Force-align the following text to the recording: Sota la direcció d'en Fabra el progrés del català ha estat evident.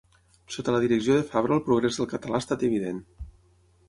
Sota 0.53 0.73
la 0.75 0.79
direcció 0.83 1.17
d'en 1.17 1.27
Fabra 1.33 1.55
el 1.57 1.61
progrés 1.67 1.99
del 1.99 2.09
català 2.13 2.39
ha 2.39 2.45
estat 2.47 2.65
evident. 2.69 3.03